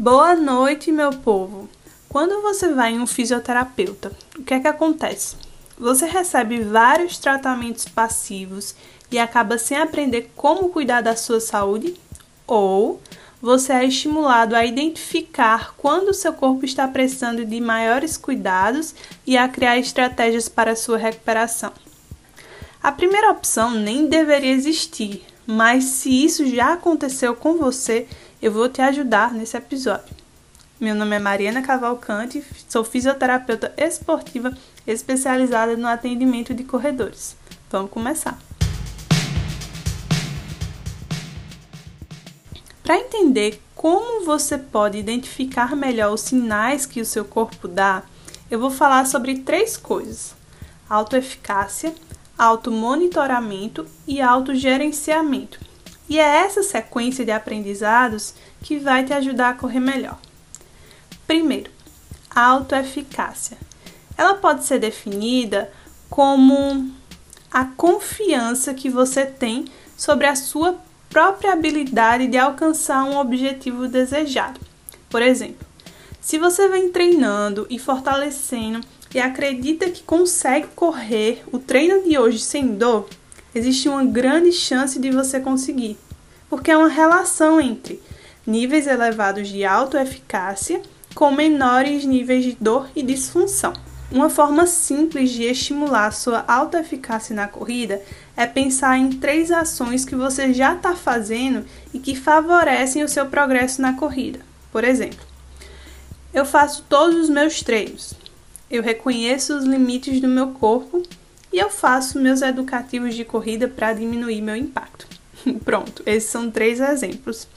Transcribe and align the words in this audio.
Boa 0.00 0.36
noite, 0.36 0.92
meu 0.92 1.10
povo! 1.10 1.68
Quando 2.08 2.40
você 2.40 2.72
vai 2.72 2.92
em 2.92 3.00
um 3.00 3.06
fisioterapeuta, 3.06 4.12
o 4.38 4.44
que 4.44 4.54
é 4.54 4.60
que 4.60 4.68
acontece? 4.68 5.34
Você 5.76 6.06
recebe 6.06 6.60
vários 6.60 7.18
tratamentos 7.18 7.84
passivos 7.84 8.76
e 9.10 9.18
acaba 9.18 9.58
sem 9.58 9.76
aprender 9.76 10.30
como 10.36 10.68
cuidar 10.68 11.00
da 11.00 11.16
sua 11.16 11.40
saúde? 11.40 11.96
Ou 12.46 13.02
você 13.42 13.72
é 13.72 13.84
estimulado 13.86 14.54
a 14.54 14.64
identificar 14.64 15.74
quando 15.76 16.14
seu 16.14 16.32
corpo 16.32 16.64
está 16.64 16.86
precisando 16.86 17.44
de 17.44 17.60
maiores 17.60 18.16
cuidados 18.16 18.94
e 19.26 19.36
a 19.36 19.48
criar 19.48 19.78
estratégias 19.78 20.48
para 20.48 20.76
sua 20.76 20.96
recuperação? 20.96 21.72
A 22.80 22.92
primeira 22.92 23.32
opção 23.32 23.72
nem 23.72 24.06
deveria 24.06 24.52
existir, 24.52 25.24
mas 25.44 25.82
se 25.84 26.24
isso 26.24 26.46
já 26.46 26.74
aconteceu 26.74 27.34
com 27.34 27.54
você, 27.56 28.06
eu 28.40 28.52
vou 28.52 28.68
te 28.68 28.80
ajudar 28.80 29.32
nesse 29.32 29.56
episódio. 29.56 30.16
Meu 30.80 30.94
nome 30.94 31.16
é 31.16 31.18
Mariana 31.18 31.60
Cavalcante, 31.60 32.44
sou 32.68 32.84
fisioterapeuta 32.84 33.74
esportiva 33.76 34.56
especializada 34.86 35.76
no 35.76 35.88
atendimento 35.88 36.54
de 36.54 36.62
corredores. 36.62 37.36
Vamos 37.68 37.90
começar. 37.90 38.38
Para 42.82 42.96
entender 42.96 43.60
como 43.74 44.24
você 44.24 44.56
pode 44.56 44.96
identificar 44.96 45.74
melhor 45.74 46.14
os 46.14 46.20
sinais 46.22 46.86
que 46.86 47.00
o 47.00 47.04
seu 47.04 47.24
corpo 47.24 47.66
dá, 47.66 48.04
eu 48.48 48.60
vou 48.60 48.70
falar 48.70 49.04
sobre 49.04 49.40
três 49.40 49.76
coisas: 49.76 50.34
autoeficácia, 50.88 51.92
automonitoramento 52.38 53.84
e 54.06 54.22
autogerenciamento. 54.22 55.67
E 56.08 56.18
é 56.18 56.44
essa 56.44 56.62
sequência 56.62 57.24
de 57.24 57.30
aprendizados 57.30 58.34
que 58.62 58.78
vai 58.78 59.04
te 59.04 59.12
ajudar 59.12 59.50
a 59.50 59.54
correr 59.54 59.80
melhor. 59.80 60.18
Primeiro, 61.26 61.70
autoeficácia. 62.34 63.58
Ela 64.16 64.34
pode 64.34 64.64
ser 64.64 64.78
definida 64.78 65.70
como 66.08 66.90
a 67.50 67.64
confiança 67.64 68.74
que 68.74 68.88
você 68.88 69.26
tem 69.26 69.66
sobre 69.96 70.26
a 70.26 70.34
sua 70.34 70.76
própria 71.10 71.52
habilidade 71.52 72.26
de 72.26 72.38
alcançar 72.38 73.04
um 73.04 73.18
objetivo 73.18 73.88
desejado. 73.88 74.60
Por 75.08 75.22
exemplo, 75.22 75.66
se 76.20 76.38
você 76.38 76.68
vem 76.68 76.90
treinando 76.90 77.66
e 77.70 77.78
fortalecendo 77.78 78.80
e 79.14 79.18
acredita 79.18 79.88
que 79.88 80.02
consegue 80.02 80.68
correr 80.74 81.42
o 81.50 81.58
treino 81.58 82.02
de 82.02 82.18
hoje 82.18 82.38
sem 82.38 82.74
dor, 82.74 83.08
existe 83.58 83.88
uma 83.88 84.04
grande 84.04 84.52
chance 84.52 84.98
de 84.98 85.10
você 85.10 85.40
conseguir, 85.40 85.98
porque 86.48 86.70
é 86.70 86.76
uma 86.76 86.88
relação 86.88 87.60
entre 87.60 88.00
níveis 88.46 88.86
elevados 88.86 89.48
de 89.48 89.64
autoeficácia 89.64 90.80
com 91.14 91.30
menores 91.32 92.04
níveis 92.04 92.44
de 92.44 92.56
dor 92.60 92.88
e 92.94 93.02
disfunção. 93.02 93.72
Uma 94.10 94.30
forma 94.30 94.66
simples 94.66 95.30
de 95.30 95.42
estimular 95.42 96.12
sua 96.12 96.42
autoeficácia 96.48 97.34
na 97.34 97.46
corrida 97.46 98.00
é 98.34 98.46
pensar 98.46 98.96
em 98.96 99.10
três 99.10 99.50
ações 99.50 100.04
que 100.04 100.14
você 100.14 100.54
já 100.54 100.74
está 100.74 100.94
fazendo 100.94 101.66
e 101.92 101.98
que 101.98 102.16
favorecem 102.16 103.02
o 103.02 103.08
seu 103.08 103.26
progresso 103.26 103.82
na 103.82 103.94
corrida. 103.94 104.40
Por 104.72 104.84
exemplo, 104.84 105.26
eu 106.32 106.46
faço 106.46 106.86
todos 106.88 107.16
os 107.16 107.28
meus 107.28 107.62
treinos, 107.62 108.14
eu 108.70 108.82
reconheço 108.82 109.58
os 109.58 109.64
limites 109.64 110.20
do 110.20 110.28
meu 110.28 110.48
corpo 110.48 111.02
eu 111.58 111.70
faço 111.70 112.18
meus 112.18 112.42
educativos 112.42 113.14
de 113.14 113.24
corrida 113.24 113.68
para 113.68 113.92
diminuir 113.92 114.40
meu 114.40 114.56
impacto. 114.56 115.06
Pronto, 115.64 116.02
esses 116.06 116.30
são 116.30 116.50
três 116.50 116.80
exemplos. 116.80 117.48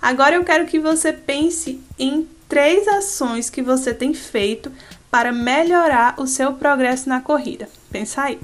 Agora 0.00 0.36
eu 0.36 0.44
quero 0.44 0.66
que 0.66 0.78
você 0.78 1.12
pense 1.12 1.80
em 1.98 2.28
três 2.48 2.86
ações 2.88 3.50
que 3.50 3.60
você 3.60 3.92
tem 3.92 4.14
feito 4.14 4.72
para 5.10 5.32
melhorar 5.32 6.14
o 6.18 6.26
seu 6.26 6.54
progresso 6.54 7.08
na 7.08 7.20
corrida. 7.20 7.68
Pensa 7.90 8.22
aí. 8.22 8.40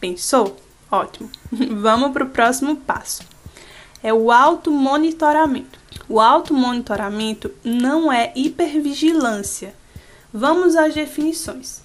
Pensou? 0.00 0.56
Ótimo. 0.90 1.30
Vamos 1.80 2.12
para 2.12 2.24
o 2.24 2.30
próximo 2.30 2.76
passo. 2.76 3.22
É 4.02 4.12
o 4.12 4.32
automonitoramento. 4.32 5.78
O 6.08 6.20
automonitoramento 6.20 7.52
não 7.62 8.12
é 8.12 8.32
hipervigilância. 8.34 9.74
Vamos 10.32 10.76
às 10.76 10.94
definições. 10.94 11.82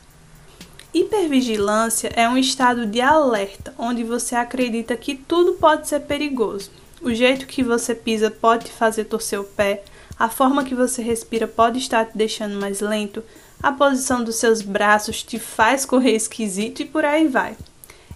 Hipervigilância 0.94 2.12
é 2.16 2.28
um 2.30 2.38
estado 2.38 2.86
de 2.86 3.02
alerta 3.02 3.74
onde 3.78 4.04
você 4.04 4.36
acredita 4.36 4.96
que 4.96 5.16
tudo 5.16 5.54
pode 5.54 5.88
ser 5.88 6.00
perigoso. 6.02 6.72
O 7.02 7.14
jeito 7.14 7.46
que 7.46 7.62
você 7.62 7.94
pisa 7.94 8.32
pode 8.32 8.66
te 8.66 8.72
fazer 8.72 9.04
torcer 9.04 9.40
o 9.40 9.44
pé, 9.44 9.84
a 10.18 10.30
forma 10.30 10.64
que 10.64 10.74
você 10.74 11.02
respira 11.02 11.46
pode 11.46 11.78
estar 11.78 12.06
te 12.06 12.18
deixando 12.18 12.60
mais 12.60 12.80
lento, 12.80 13.22
a 13.62 13.72
posição 13.72 14.24
dos 14.24 14.36
seus 14.36 14.62
braços 14.62 15.22
te 15.22 15.38
faz 15.38 15.86
correr 15.86 16.16
esquisito 16.16 16.82
e 16.82 16.86
por 16.86 17.04
aí 17.04 17.28
vai. 17.28 17.58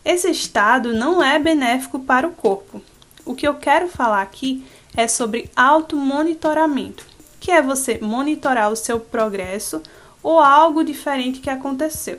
Esse 0.03 0.31
estado 0.31 0.93
não 0.93 1.21
é 1.21 1.37
benéfico 1.37 1.99
para 1.99 2.27
o 2.27 2.31
corpo. 2.31 2.81
O 3.25 3.35
que 3.35 3.47
eu 3.47 3.55
quero 3.55 3.87
falar 3.89 4.21
aqui 4.21 4.65
é 4.95 5.07
sobre 5.07 5.49
automonitoramento, 5.55 7.05
que 7.39 7.51
é 7.51 7.61
você 7.61 7.99
monitorar 8.01 8.71
o 8.71 8.75
seu 8.75 8.99
progresso 8.99 9.81
ou 10.23 10.39
algo 10.39 10.83
diferente 10.83 11.39
que 11.39 11.49
aconteceu. 11.49 12.17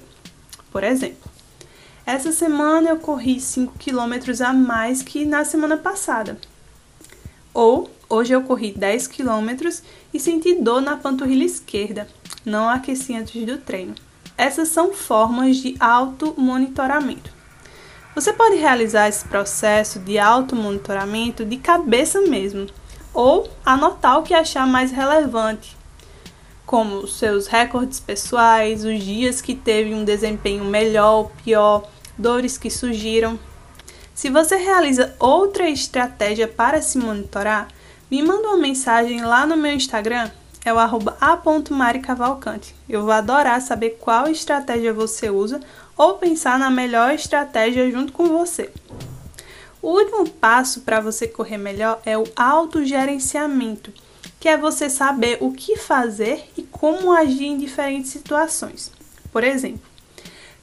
Por 0.72 0.82
exemplo, 0.82 1.30
essa 2.06 2.32
semana 2.32 2.88
eu 2.88 2.96
corri 2.96 3.38
5 3.38 3.74
km 3.78 4.42
a 4.44 4.52
mais 4.54 5.02
que 5.02 5.26
na 5.26 5.44
semana 5.44 5.76
passada. 5.76 6.38
Ou 7.52 7.90
hoje 8.08 8.32
eu 8.32 8.42
corri 8.42 8.72
10 8.72 9.06
km 9.06 9.68
e 10.14 10.18
senti 10.18 10.54
dor 10.54 10.80
na 10.80 10.96
panturrilha 10.96 11.44
esquerda, 11.44 12.08
não 12.44 12.68
aqueci 12.68 13.14
antes 13.14 13.44
do 13.44 13.58
treino. 13.58 13.94
Essas 14.36 14.68
são 14.68 14.94
formas 14.94 15.58
de 15.58 15.76
auto-monitoramento. 15.78 17.30
Você 18.14 18.32
pode 18.32 18.56
realizar 18.56 19.08
esse 19.08 19.26
processo 19.28 19.98
de 19.98 20.18
auto-monitoramento 20.18 21.44
de 21.44 21.58
cabeça 21.58 22.22
mesmo, 22.22 22.66
ou 23.12 23.48
anotar 23.64 24.18
o 24.18 24.22
que 24.22 24.32
achar 24.32 24.66
mais 24.66 24.90
relevante 24.90 25.76
como 26.72 27.06
seus 27.06 27.48
recordes 27.48 28.00
pessoais, 28.00 28.82
os 28.82 28.98
dias 29.04 29.42
que 29.42 29.54
teve 29.54 29.92
um 29.92 30.06
desempenho 30.06 30.64
melhor 30.64 31.16
ou 31.16 31.24
pior, 31.44 31.86
dores 32.16 32.56
que 32.56 32.70
surgiram. 32.70 33.38
Se 34.14 34.30
você 34.30 34.56
realiza 34.56 35.14
outra 35.18 35.68
estratégia 35.68 36.48
para 36.48 36.80
se 36.80 36.96
monitorar, 36.96 37.68
me 38.10 38.22
manda 38.22 38.48
uma 38.48 38.56
mensagem 38.56 39.22
lá 39.22 39.44
no 39.44 39.54
meu 39.54 39.72
Instagram, 39.72 40.30
é 40.64 40.72
o 40.72 40.78
arroba 40.78 41.14
a.maricavalcante. 41.20 42.74
Eu 42.88 43.02
vou 43.02 43.12
adorar 43.12 43.60
saber 43.60 43.98
qual 44.00 44.28
estratégia 44.28 44.94
você 44.94 45.28
usa 45.28 45.60
ou 45.94 46.14
pensar 46.14 46.58
na 46.58 46.70
melhor 46.70 47.12
estratégia 47.12 47.90
junto 47.90 48.14
com 48.14 48.28
você. 48.28 48.70
O 49.82 49.90
último 49.90 50.26
passo 50.26 50.80
para 50.80 51.00
você 51.00 51.28
correr 51.28 51.58
melhor 51.58 52.00
é 52.06 52.16
o 52.16 52.24
autogerenciamento 52.34 53.92
que 54.42 54.48
é 54.48 54.56
você 54.56 54.90
saber 54.90 55.38
o 55.40 55.52
que 55.52 55.76
fazer 55.76 56.50
e 56.56 56.64
como 56.64 57.12
agir 57.12 57.46
em 57.46 57.56
diferentes 57.56 58.10
situações. 58.10 58.90
Por 59.30 59.44
exemplo, 59.44 59.86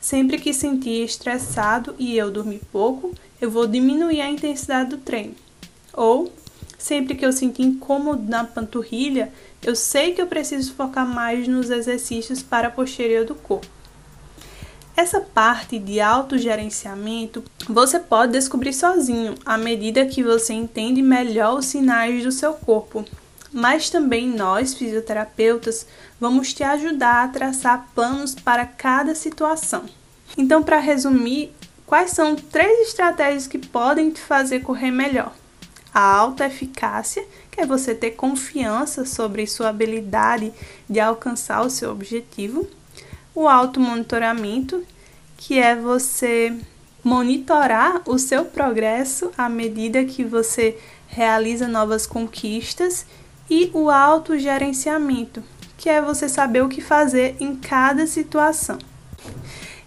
sempre 0.02 0.38
que 0.38 0.54
sentir 0.54 1.06
estressado 1.06 1.96
e 1.98 2.18
eu 2.18 2.30
dormir 2.30 2.60
pouco, 2.74 3.16
eu 3.40 3.50
vou 3.50 3.66
diminuir 3.66 4.20
a 4.20 4.30
intensidade 4.30 4.90
do 4.90 4.98
treino. 4.98 5.34
Ou, 5.94 6.30
sempre 6.78 7.16
que 7.16 7.26
eu 7.26 7.32
sentir 7.32 7.62
incômodo 7.62 8.30
na 8.30 8.44
panturrilha, 8.44 9.32
eu 9.64 9.74
sei 9.78 10.14
que 10.14 10.22
eu 10.22 10.28
preciso 10.28 10.74
focar 10.74 11.08
mais 11.08 11.48
nos 11.48 11.70
exercícios 11.70 12.44
para 12.44 12.68
a 12.68 12.72
posterior 12.72 13.26
do 13.26 13.34
corpo. 13.34 13.66
Essa 14.94 15.22
parte 15.22 15.80
de 15.80 16.02
autogerenciamento 16.02 17.42
você 17.66 17.98
pode 17.98 18.34
descobrir 18.34 18.74
sozinho 18.74 19.36
à 19.46 19.58
medida 19.58 20.06
que 20.06 20.22
você 20.22 20.52
entende 20.52 21.02
melhor 21.02 21.58
os 21.58 21.68
sinais 21.68 22.26
do 22.26 22.32
seu 22.34 22.54
corpo 22.56 23.06
mas 23.52 23.90
também 23.90 24.28
nós, 24.28 24.74
fisioterapeutas, 24.74 25.86
vamos 26.20 26.54
te 26.54 26.64
ajudar 26.64 27.24
a 27.24 27.28
traçar 27.28 27.88
planos 27.96 28.36
para 28.36 28.66
cada 28.66 29.16
situação. 29.16 29.86
Então, 30.38 30.62
para 30.62 30.78
resumir, 30.78 31.52
quais 31.86 32.12
são 32.12 32.36
três 32.36 32.88
estratégias 32.88 33.48
que 33.48 33.58
podem 33.58 34.12
te 34.12 34.22
fazer 34.22 34.60
correr 34.62 34.92
melhor? 34.92 35.34
A 35.92 36.02
alta 36.02 36.46
eficácia, 36.46 37.26
que 37.50 37.62
é 37.62 37.66
você 37.66 37.96
ter 37.96 38.12
confiança 38.12 39.06
sobre 39.06 39.48
sua 39.48 39.70
habilidade 39.70 40.54
de 40.88 41.00
alcançar 41.00 41.66
o 41.66 41.70
seu 41.70 41.92
objetivo. 41.92 42.68
O 43.34 43.48
auto 43.48 43.80
monitoramento, 43.80 44.86
que 45.36 45.58
é 45.58 45.76
você 45.76 46.56
monitorar 47.04 48.02
o 48.06 48.20
seu 48.20 48.46
progresso 48.46 49.32
à 49.38 49.50
medida 49.50 50.06
que 50.06 50.24
você 50.24 50.78
realiza 51.08 51.68
novas 51.68 52.06
conquistas 52.06 53.06
e 53.50 53.72
o 53.74 53.90
autogerenciamento, 53.90 55.44
que 55.78 55.90
é 55.90 56.02
você 56.02 56.30
saber 56.30 56.62
o 56.62 56.70
que 56.70 56.82
fazer 56.82 57.36
em 57.40 57.56
cada 57.56 58.06
situação. 58.06 58.78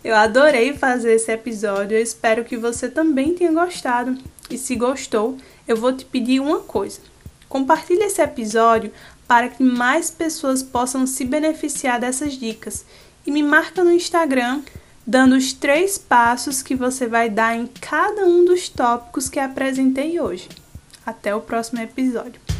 Eu 0.02 0.16
adorei 0.16 0.76
fazer 0.76 1.12
esse 1.14 1.30
episódio, 1.30 1.96
eu 1.96 2.02
espero 2.02 2.44
que 2.44 2.56
você 2.56 2.88
também 2.88 3.34
tenha 3.34 3.52
gostado. 3.52 4.18
E 4.50 4.58
se 4.58 4.74
gostou, 4.74 5.36
eu 5.66 5.76
vou 5.76 5.92
te 5.92 6.04
pedir 6.04 6.40
uma 6.40 6.58
coisa. 6.58 7.00
Compartilhe 7.48 8.02
esse 8.02 8.20
episódio 8.20 8.92
para 9.28 9.48
que 9.48 9.62
mais 9.62 10.10
pessoas 10.10 10.62
possam 10.62 11.06
se 11.06 11.24
beneficiar 11.24 12.00
dessas 12.00 12.34
dicas 12.34 12.84
e 13.24 13.30
me 13.30 13.42
marca 13.42 13.84
no 13.84 13.92
Instagram 13.92 14.62
dando 15.06 15.36
os 15.36 15.52
três 15.52 15.98
passos 15.98 16.62
que 16.62 16.74
você 16.74 17.06
vai 17.06 17.28
dar 17.28 17.56
em 17.56 17.66
cada 17.66 18.24
um 18.24 18.44
dos 18.44 18.68
tópicos 18.68 19.28
que 19.28 19.38
apresentei 19.38 20.20
hoje. 20.20 20.48
Até 21.04 21.34
o 21.34 21.40
próximo 21.40 21.80
episódio. 21.80 22.51